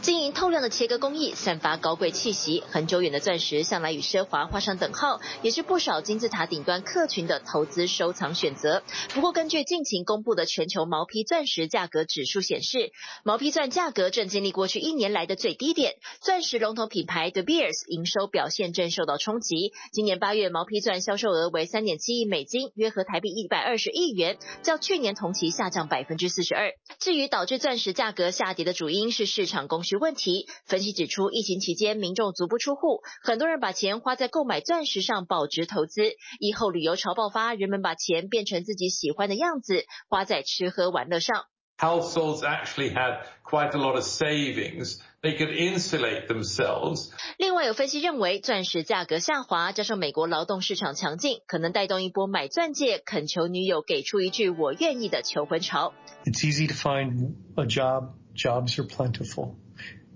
[0.00, 2.62] 晶莹透亮的切割工艺，散发高贵气息。
[2.70, 8.82] 很久远的钻石，向来与奢华画上等号，也是不少金字塔顶端客群的投资收藏选择。
[9.12, 12.92] 不过，根据近期公布的全球毛坯钻石价格指数显示，
[13.24, 15.94] 毛坯钻价格正经历过去一年来的最低点。
[16.20, 19.72] 钻石龙头品牌 De Beers 营收表现正受到冲击。
[19.92, 26.72] 今年八月，毛坯钻销售额为三点七亿美金，约合台币一百二十亿元，较去年同期下降百分之四十二。
[27.00, 36.02] 至于导致钻石价格下跌的主因是市场供需问题，分析指出，疫情期间民众足不出户，很多人把钱花在购买钻石上保值投资。
[36.38, 41.44] 以后旅游潮爆发，人们把钱变成自己喜欢的样子，花在吃喝玩乐上。
[41.80, 44.98] Households actually had quite a lot of savings.
[45.22, 47.12] They could insulate themselves.
[47.36, 55.94] 另外有分析认为，钻石价格下滑，加上美国劳动市场强劲，可能带动一波买钻戒、恳求女友给出一句“我愿意”的求婚潮。
[56.24, 58.14] It's easy to find a job.
[58.34, 59.54] Jobs are plentiful.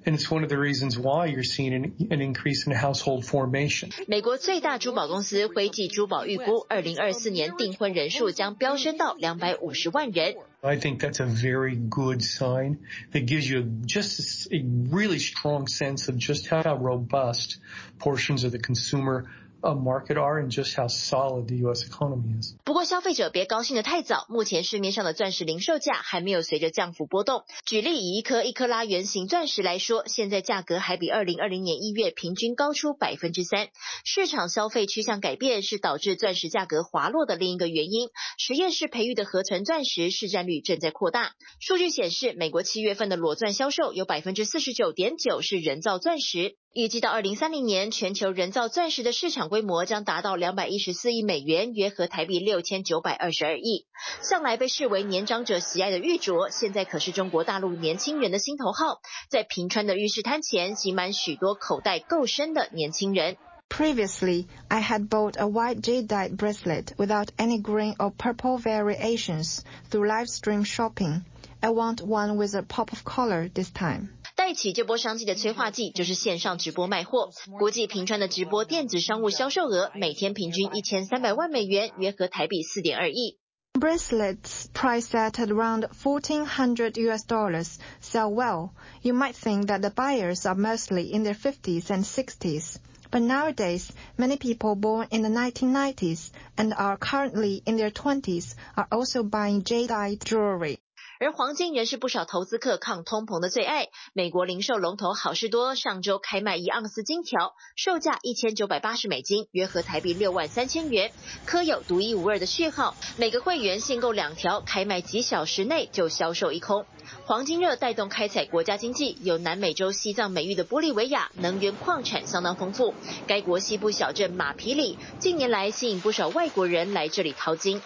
[0.06, 3.92] And it's one of the reasons why you're seeing an, an increase in household formation.
[4.08, 10.38] 美国最大珠宝公司辉记珠宝预估，二零二四年订婚人数将飙升到两百五十万人。
[10.62, 12.78] I think that's a very good sign
[13.12, 17.58] that gives you just a really strong sense of just how robust
[18.00, 21.85] portions of the consumer A a market are and just how solid the U.S.
[21.85, 22.55] economy is.
[22.64, 27.44] 不过消费者别高兴得太早，目前市面上的钻石零售价还没有随着降幅波动。
[27.66, 33.68] 举例以一颗一克拉圆形钻石来说，现在价格还比二零二零年一月平均高出百分之三。
[34.05, 38.09] 市场消费趋向改变是导致钻石价格滑落的另一个原因。
[38.38, 41.33] 实验室培育的合成钻石市占率正在扩大。
[41.61, 46.57] 数据显示，美国七月份的裸钻销售有百分之四十九点九是人造钻石。
[46.75, 53.85] 预计到二零三零年，全球人造钻石的市场规模将达到两百一十四亿美元，约合台币六千九百二十二亿。
[54.23, 59.03] 向来被视为年长者喜爱的玉镯，现在可是中国大陆年轻人的心头好。
[59.29, 63.37] 在平川的玉石摊前，挤满许多口袋够深的年轻人。
[63.72, 70.28] Previously, I had bought a white jadeite bracelet without any green or purple variations through live
[70.28, 71.26] stream shopping.
[71.62, 74.10] I want one with a pop of color this time.
[74.36, 77.30] 带起这波商机的催化剂就是线上直播卖货。
[77.60, 83.38] 国际频传的直播电子商务销售额每天平均一千三百万美元，约合台币四点二亿。
[83.74, 88.72] Bracelets priced at around 1400 US dollars sell well.
[89.04, 92.78] You might think that the buyers are mostly in their 50s and 60s.
[93.12, 98.87] But nowadays, many people born in the 1990s and are currently in their 20s are
[98.90, 100.79] also buying jade jewelry.
[101.20, 103.88] 而黄金仍是不少投资客抗通膨的最爱。
[104.12, 111.12] 美国零售龙头好事多上周开卖一盎司金条，售价一千九百八十美金，约合台币六万三千元，
[111.44, 112.96] 刻有独一无二的序号。
[113.18, 116.87] 每个会员限购两条，开卖几小时内就销售一空。
[117.25, 122.95] 黄金热带动开采国家经济，有南美洲西藏美誉的玻利维亚，能源矿产相当丰富。
[123.27, 127.81] 该国西部小镇马皮里近年来吸引不少外国人来这里淘金。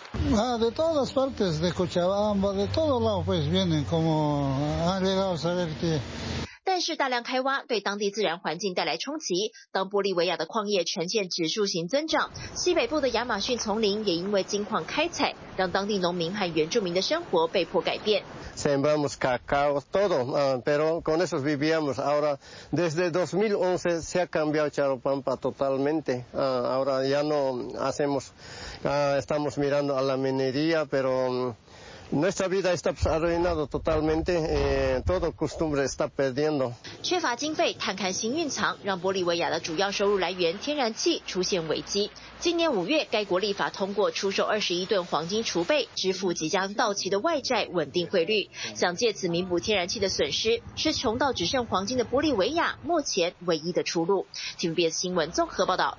[6.68, 9.52] 但是大量开挖对当地自然环境带来冲击。
[9.72, 18.24] 当玻利维亚的矿业呈现指数型增长，西北部的亚马逊丛林也因为金矿开采，让当地农民和原住民的生活被迫改变。
[18.66, 22.00] sembramos cacao, todo, ah, pero con eso vivíamos.
[22.00, 22.40] Ahora,
[22.72, 26.24] desde 2011 se ha cambiado Charopampa totalmente.
[26.34, 28.32] Ah, ahora ya no hacemos,
[28.84, 31.54] ah, estamos mirando a la minería, pero mm,
[37.02, 42.12] 缺乏经费，探勘新蕴藏，让玻利维亚的主要收入来源天然气出现危机。
[42.38, 54.26] 今年五月，该国立法通过出售二十一吨黄金储备，支付即将到期的外债，稳定汇率，想借此弥补天然气的损失，是穷到只剩黄金的玻利维亚目前唯一的出路。
[54.60, 55.98] TVBS 新闻综合报道。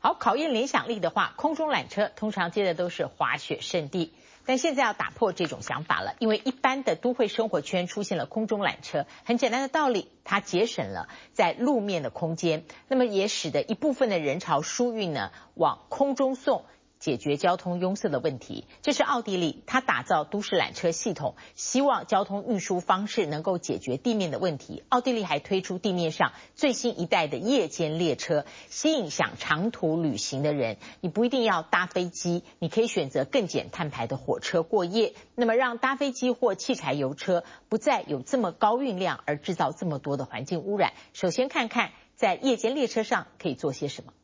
[0.00, 4.12] 好，考验联想力的话，空中缆车通常接的都是滑雪胜地。
[4.46, 9.06] 但现在要打破这种想法了，因为一般的都会生活圈出现了空中缆车。
[9.24, 16.64] 很简单的道理，它节省了在路面的空间，那么也使得一部分的人潮疏运呢往空中送。
[17.04, 24.84] 解决交通拥塞的问题，这是奥地利，它打造都市缆车系统，希望交通运输方式能够解决地面的问题。
[24.88, 30.78] 奥地利还推出地面上最新一代的夜间列车，吸引想长途旅行的人。
[31.02, 40.94] 你不一定要搭飞机，你可以选择更减碳排的火车过夜，那么让搭飞机或汽柴油车不再有这么高运量而制造这么多的环境污染。
[41.12, 44.14] 首先看看在夜间列车上可以做些什么。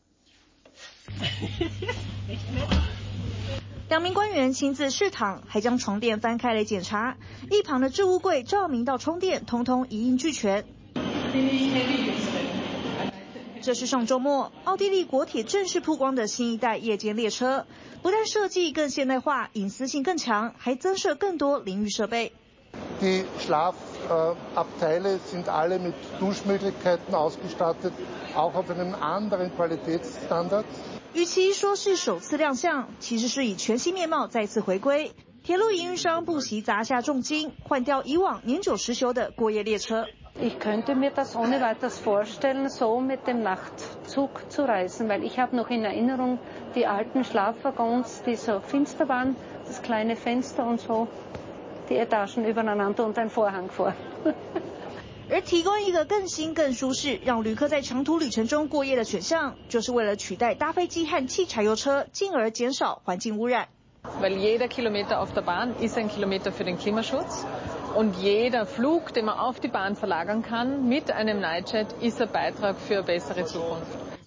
[3.89, 7.17] 两名官员亲自试躺，还将床垫翻开来检查。
[7.51, 10.65] 一旁的置物柜照明到充电，通通一应俱全。
[13.63, 17.67] 这是上周末奥地利国铁正式曝光的新一代夜间列车，
[18.01, 22.33] 不但设计更现代化，隐私性更强，还增设更多淋浴设备。
[31.13, 35.13] 与其说是首次亮相，其实是以全新面貌再次回归。
[35.43, 40.07] 铁路营运商不惜砸下重金，换掉以往年久失修的过夜列车。
[55.33, 63.69] 而提供一个更新、更舒适，让旅客在长途旅程中过夜的选项，就是为了取代搭飞机和汽柴油车，进而减少环境污染。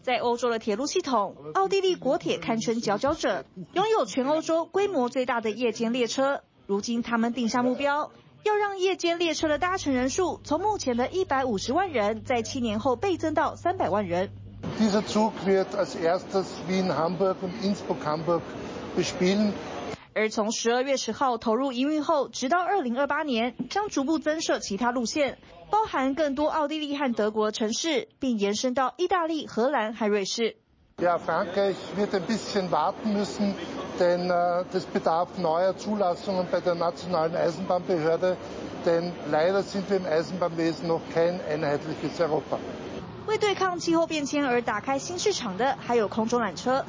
[0.02, 6.44] 在欧洲的铁路系统，奥地利国铁堪称佼佼者，拥有全欧洲规模最大的夜间列车。
[6.66, 8.12] 如今，他们定下目标。
[8.44, 14.30] 要让夜间列车的搭乘人数从目前的一百五十万人，在七年后倍增到三百万人。
[20.16, 25.38] 而从十二月十号投入营运后，直到二零二八年，将逐步增设其他路线，
[25.70, 30.58] 包含更多奥地利和德国城市，并延伸到意大利、荷兰和瑞士。
[43.26, 46.86] 为对抗气候变迁而打开新市场的，还有空中缆车。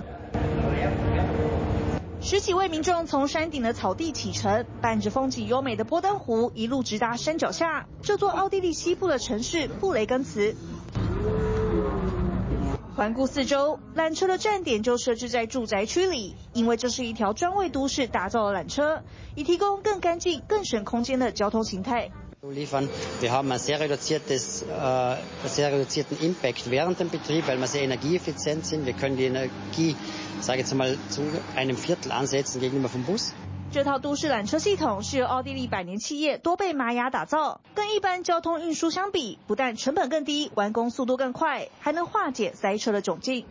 [2.20, 10.54] 十几位民众从山顶的草地启程，伴着风景优美的波登湖，一路直达山脚下这座奥地利西部的城市布雷根茨。
[12.96, 19.02] 环顾四周，缆车的站点就设置在住宅区里，因为这是一条专为都市打造的缆车，
[19.34, 22.12] 以提供更干净、更省空间的交通形态。
[33.74, 43.44] 这套都市缆车系统是由奥地利百年企业多贝玛雅打造，跟一般交通运输相比，不但成本更低，完工速度更快，还能化解塞车的窘境。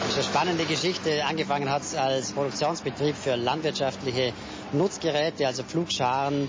[0.00, 1.22] 这是 spannende Geschichte.
[1.22, 4.32] Angefangen hat als Produktionsbetrieb für landwirtschaftliche
[4.72, 6.48] Nutzgeräte, also Flugscharen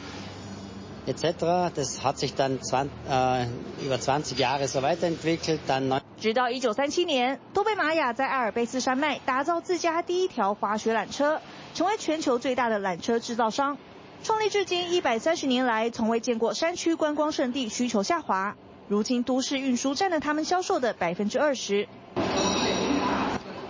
[1.05, 1.69] etc.
[1.75, 3.45] Das hat sich dann 20, äh,
[3.85, 5.59] über 20 Jahre so weiterentwickelt.
[5.67, 11.39] Dann 直到一九三七年，多贝玛雅在阿尔卑斯山脉打造自家第一条滑雪缆车。
[11.79, 13.77] 成为全球最大的缆车制造商，
[14.21, 18.57] 创立至今一百三十年来，从未见过山区观光胜地需求下滑。
[18.89, 21.87] 如今都市运输占了他们销售的百分之二十。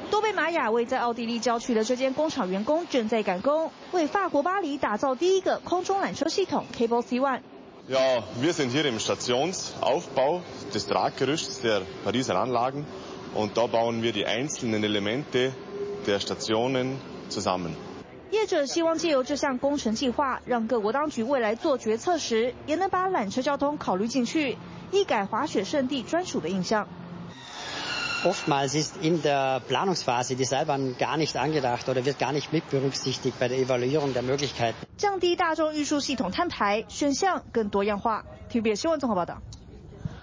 [0.10, 7.41] 多贝玛雅为在奥地利郊区的这间工厂员工正在赶工，为法国巴黎打造第一个空中缆车系统 Cable C One。
[7.88, 10.41] Ja, wir sind hier im Stationsaufbau
[10.74, 12.86] des Traggerüsts der Pariser Anlagen
[13.36, 15.53] und da bauen wir die einzelnen Elemente
[16.07, 16.97] der Stationen
[17.30, 17.76] zusammen。
[18.32, 24.57] 业者希望借由这项工程计划，让各国当局未来做决策时，也能把缆车交通考虑进去，
[24.91, 26.88] 一改滑雪胜地专属的印象。
[28.23, 33.39] Oftmals ist in der Planungsphase die Seilbahn gar nicht angedacht oder wird gar nicht mit berücksichtigt
[33.39, 34.75] bei der Evaluierung der Möglichkeiten。
[34.97, 38.25] 降低大众运输系统碳排，选项更多样化。
[38.51, 39.41] TVB 新闻综合报道。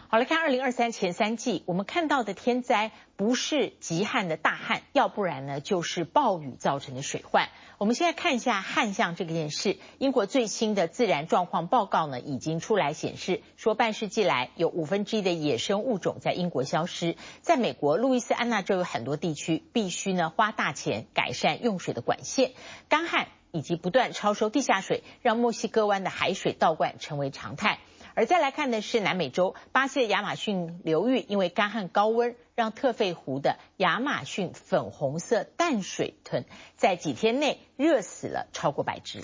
[0.09, 7.49] 好，来看二零二三前三季，我们看到的天灾不是极旱的大旱，要不然呢就是暴雨造成的水患。
[7.79, 9.79] 我们现在看一下旱象这件事。
[9.99, 17.17] 英国最新的自然状况报告呢已经出来显示，说半世纪来有五分之一的野生物种在英国消失。
[17.41, 22.53] 在美国路易斯安那州有很多地区必须呢花大钱改善用水的管线，
[22.89, 27.81] 干旱以及不断超收地下水，让墨西哥湾的海水倒灌成为常态。
[28.17, 36.47] 而再来看的是南美洲巴西的亚马逊流域，因为干旱高温，让特费湖的亚马逊粉红色淡水豚
[36.79, 39.23] 在几天内热死了超过百只。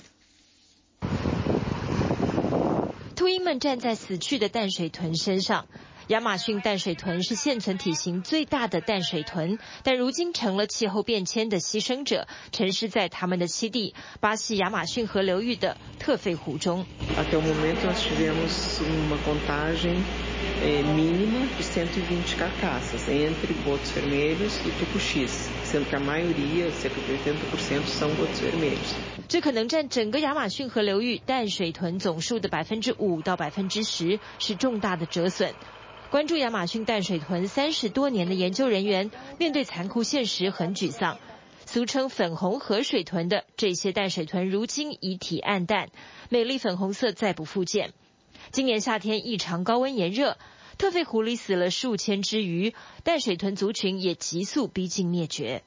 [3.15, 5.67] 秃鹰们站在死去的淡水豚身上。
[6.07, 16.85] 亚马逊淡水豚是现存体型最大的淡水豚，但如今成了气候变迁的牺牲者，沉尸在他们的栖地——巴西亚马逊河流域的特费湖中。
[29.29, 35.53] 这可能占整个亚马逊河流域淡水豚总数的百分之五到百分之十，是重大的折损。
[36.13, 39.09] 关注亚马逊淡水豚三十多年的研究人员，
[39.39, 41.17] 面对残酷现实很沮丧。
[41.65, 45.89] 俗称粉红河水豚的这些淡水豚，如今遗体暗淡，
[46.29, 47.93] 美丽粉红色再不复见。
[48.51, 50.37] 今年夏天异常高温炎热。
[50.78, 55.62] 特费湖里死了数千只鱼，淡水豚族群也急速逼近灭绝。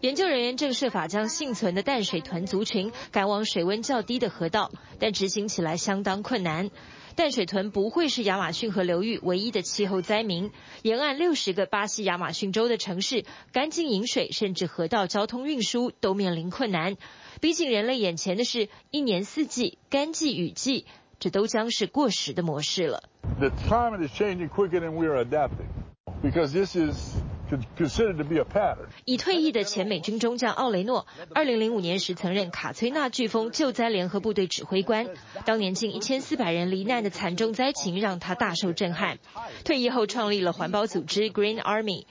[0.00, 6.70] 研究人员正设法将幸存的淡水豚族群赶往水温较低的河道，但执行起来相当困难。
[7.14, 10.50] 淡水豚不会是亚马逊河流域唯一的气候灾民，
[10.82, 16.96] 沿岸六十个巴西亚马逊州的城市，干净饮水甚至河道交通运输都面临困难。
[17.40, 20.86] 逼近人类眼前的是一年四季干季雨季，
[21.20, 23.04] 这都将是过时的模式了。
[23.38, 25.68] The climate is changing quicker than we are adapting,
[26.20, 27.14] because this is.
[29.04, 35.06] 已退役的前美军中将奥雷诺，二零零五年时曾任卡崔纳飓风救灾联合部队指挥官。
[35.44, 39.18] 当年近一千四百人罹难的惨重灾情让他大受震撼。
[39.64, 42.04] 退役后创立了环保组织 Green Army。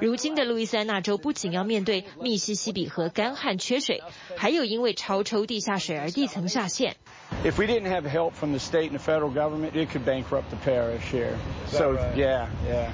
[0.00, 4.02] 如今的路易斯安那州不仅要面对密西西比河干旱缺水，
[4.36, 6.96] 还有因为超抽地下水而地层下陷。
[7.44, 10.58] If we didn't have help from the state and the federal government, it could bankrupt the
[10.64, 11.36] parish here.
[11.66, 12.90] So yeah, yeah.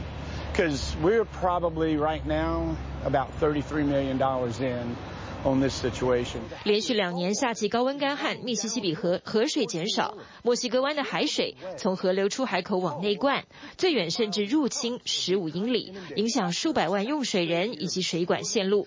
[0.61, 4.21] Because we're probably right now about $33 million
[4.61, 4.97] in
[5.43, 6.43] on this situation.
[6.65, 13.45] 连续两年夏季高温干旱，密西西比河河水减少，墨西哥湾的海水从河流出海口往内灌，
[13.79, 18.87] 最远甚至入侵十五英里，影响数百万用水人以及水管线路。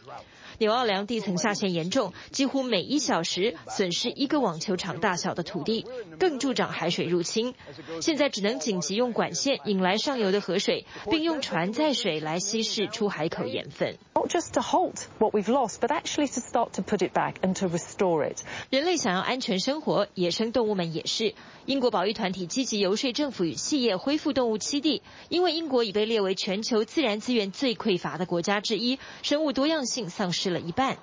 [0.60, 5.86] 纽奥良地层下陷严重，几乎每一小时损失一个网球场大小的土地，
[6.20, 7.54] 更助长海水入侵。
[8.02, 13.98] 现在只能紧急用管线引来上游的河水，并用船载水来稀释出海口盐分。
[14.14, 17.60] Not just to halt what we've lost, but actually to start to put it back and
[17.60, 18.42] to restore it.
[18.70, 21.34] 人类想要安全生活，野生动物们也是。
[21.66, 30.98] 英国保育团体积极游说政府与企业恢复动物栖地，因为英国已被列为全球自然资源最匮乏的国家之一，生物多样性丧失了一半。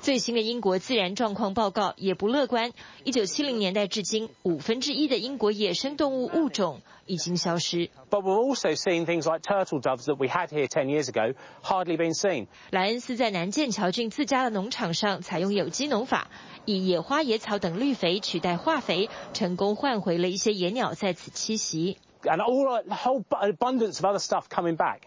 [0.00, 2.70] 最新的英国自然状况报告也不乐观。
[3.02, 7.90] 一九七零年代至今，五分之一的英国野生动物物种已经消失。
[8.08, 11.34] But we're also seeing things like turtle doves that we had here ten years ago
[11.64, 12.46] hardly been seen.
[12.70, 16.28] 莱恩斯在南剑桥郡自家的农场上采用有机农法，
[16.64, 21.96] 以野花、野草等绿肥取代化肥，成功换回了一些野鸟在此栖息。
[22.22, 25.00] And all a whole abundance of other stuff coming back.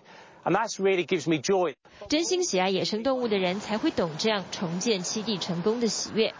[0.43, 1.75] And that's really gives me joy.
[2.09, 6.33] 真心喜爱野生动物的人才会懂这样重建栖地成功的喜悦。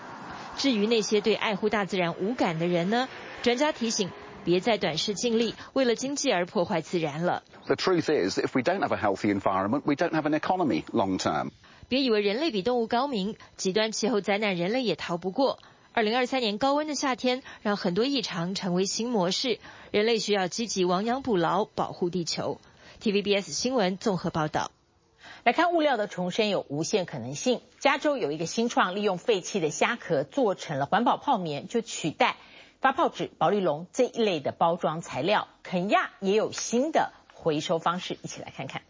[0.57, 3.07] 至于那些对爱护大自然无感的人呢？
[3.43, 4.09] 专家提醒，
[4.43, 7.43] 别再短视尽力，为了经济而破坏自然了。
[7.67, 11.19] The truth is, if we don't have a healthy environment, we don't have an economy long
[11.19, 11.51] term.
[11.87, 15.59] 别以为人类比动物高明，极端气候灾难人类也逃不过。
[15.93, 19.59] 二零二三年高温的夏天，让很多异常成为新模式，
[19.91, 22.59] 人类需要积极亡羊补牢，保护地球。
[23.01, 24.69] TVBS 新闻综合报道，
[25.43, 27.61] 来看物料的重生有无限可能性。
[27.79, 32.37] 加州有一个新创，利用废弃的虾壳做成了环保泡棉，就取代
[32.79, 35.47] 发泡纸、保利龙这一类的包装材料。
[35.63, 38.83] 肯亚也有新的回收方式，一起来看看。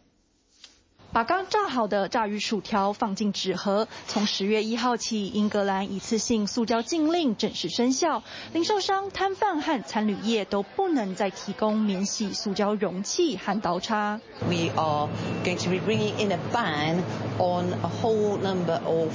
[1.14, 3.90] 把刚炸好的炸鱼薯条放进纸盒。
[4.08, 14.22] 从十月一号起，英格兰一次性塑胶禁令正式生效，零售商、摊贩和餐旅业都不能再提供免洗塑胶容器和刀叉。
[14.48, 15.10] We are
[15.44, 17.02] going to be bringing in a ban
[17.38, 19.12] on a whole number of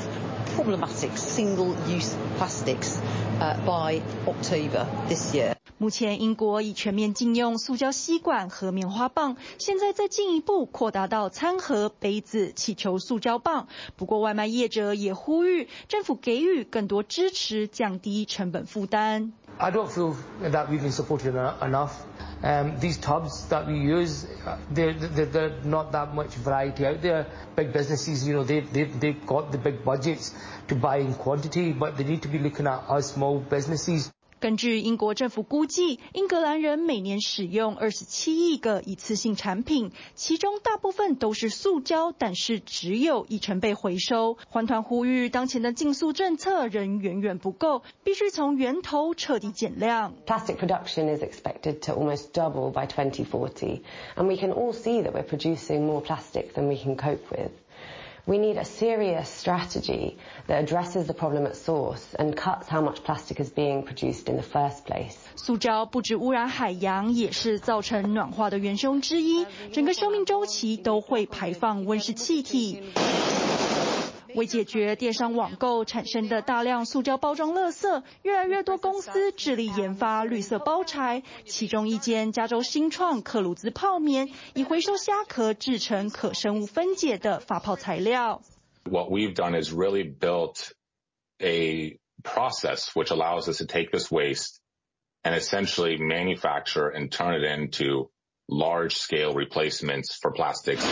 [0.55, 2.99] problematic single-use plastics
[5.79, 13.69] 目前，英国已全面禁用塑胶吸管和棉花棒，现在再进一步扩大到餐盒、杯子、气球塑胶棒。
[13.97, 19.35] 不过，外卖业者也呼吁政府给予更多支持，降低成本负担。
[19.59, 22.05] I don't feel that we've been supported enough.
[22.43, 24.27] Um, these tubs that we use,
[24.71, 27.27] they're, they're, they're not that much variety out there.
[27.57, 30.35] Big businesses, you know, they've, they've, they've got the big budgets
[30.69, 34.13] to buy in quantity, but they need to be looking at us small businesses.
[34.46, 44.40] 根据英国政府估计，英格兰人每年使用二十七亿个一次性产品，其中大部分都是塑胶，但是只有一成被回收。
[44.50, 50.16] 环团呼吁，当前的禁塑政策仍远远不够，必须从源头彻底减量。
[50.26, 53.84] Plastic production is expected to almost double by 2040,
[54.16, 57.52] and we can all see that we're producing more plastic than we can cope with.
[58.29, 60.17] We need a serious strategy
[60.49, 64.37] that addresses the problem at source and cuts how much plastic is being produced in
[64.37, 65.15] the first place.
[65.37, 69.47] 塑胶不止污染海洋，也是造成暖化的元凶之一。
[69.73, 72.83] 整个生命周期都会排放温室气体。
[74.37, 81.23] 为解决电商网购产生的大量塑胶包装垃圾，越来越多公司致力研发绿色包材。
[81.47, 88.43] 其中一间加州新创克鲁兹泡棉，以回收虾壳制成可生物分解的发泡材料。
[88.85, 90.73] What we've done is really built
[91.41, 94.61] a process which allows us to take this waste
[95.23, 98.11] and essentially manufacture and turn it into
[98.47, 100.85] large-scale replacements for plastics.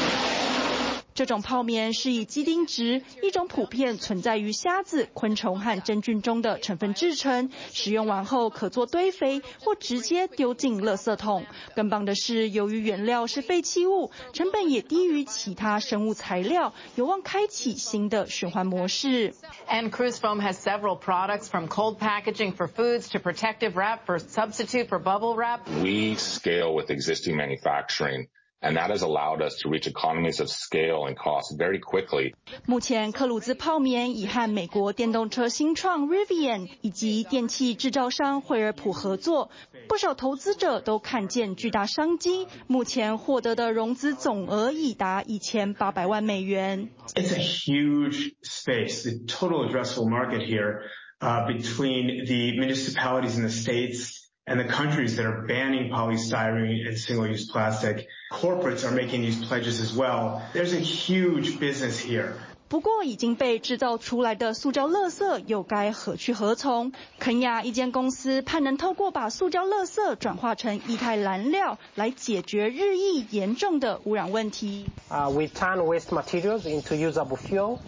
[1.14, 7.50] 这种泡棉是以基丁质，一种普遍存在于虾子、昆虫和真菌中的成分制成。
[7.72, 11.46] 使用完后可做堆肥，或直接丢进垃圾桶。
[11.76, 19.34] 更棒的是，由于原料是废弃物，成本也低于其他生物材料，有望开启新的循环模式。
[19.68, 24.88] And Cruise Foam has several products from cold packaging for foods to protective wrap for substitute
[24.88, 25.60] for bubble wrap.
[25.80, 28.26] We scale with existing manufacturing.
[28.63, 32.33] And that has allowed us to reach economies of scale and cost very quickly.
[32.65, 39.49] 目前，克鲁兹泡棉已和美国电动车新创 Rivian 以及电器制造商惠而浦合作，
[39.87, 42.49] 不少投资者都看见巨大商机。
[42.67, 46.89] 目前获得的融资总额已达一千八百万美元。
[47.15, 50.81] It's a huge space, the total addressable market here,
[51.21, 54.22] uh, between the municipalities in the states.
[54.45, 59.79] And the countries that are banning polystyrene and single-use plastic, corporates are making these pledges
[59.79, 60.41] as well.
[60.53, 62.33] There's a huge business here.
[62.67, 66.91] 不过已经被制造出来的塑胶垃圾又该何去何从？
[67.19, 74.85] 肯亚一间公司盼能透过把塑胶垃圾转化成液态燃料，来解决日益严重的污染问题。
[75.09, 77.79] Uh, we turn waste materials into usable fuel.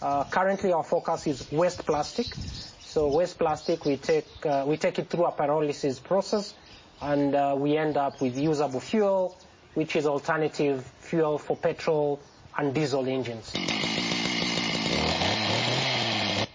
[0.00, 2.26] Uh, currently, our focus is waste plastic.
[2.95, 6.53] So waste plastic, we take uh, we take it through a pyrolysis process,
[7.01, 9.35] and uh, we end up with usable fuel,
[9.73, 12.21] which is alternative fuel for petrol
[12.57, 13.51] and diesel engines.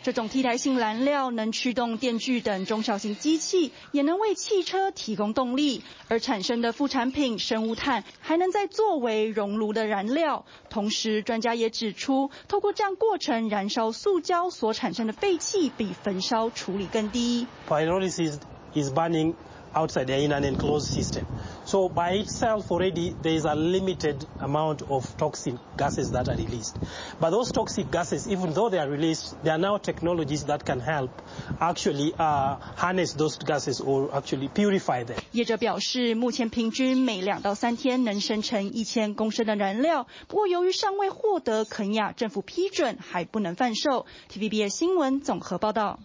[0.03, 10.47] 这种替代性燃料能驱动电锯等中小型机器，也能为汽车提供动力，而产生的副产品生物碳还能再作为熔炉的燃料。
[10.71, 17.47] 同时，专家也指出，透过这样过程燃烧塑胶所产生的废气比焚烧处理更低。
[17.69, 18.39] Pyrolysis
[18.73, 19.35] is burning
[19.78, 21.26] outside the in an enclosed system.
[21.66, 26.78] So by itself already there is a limited amount of toxic gases that are released.
[27.20, 30.80] But those toxic gases, even though they are released, there are now technologies that can
[30.80, 31.12] help
[31.60, 35.18] actually uh, harness those gases or actually purify them.
[35.34, 44.06] 业者表示，目前平均每两到三天能生成一千公升的燃料，不过由于尚未获得肯亚政府批准，还不能贩售。
[44.32, 46.00] TVBS 新闻综合报道。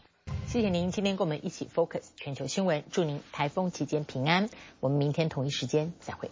[0.56, 4.50] 谢谢您今天跟我们一起 focus 全球新闻，祝您台风期间平安。
[4.80, 6.32] 我们明天同一时间再会。